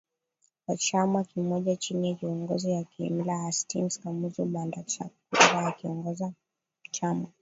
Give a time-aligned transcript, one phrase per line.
[0.67, 6.33] wa chama kimoja chini ya kiongozi wa kiimla Hastings Kamuzu BandaChakwera alikiongoza
[6.91, 7.27] chama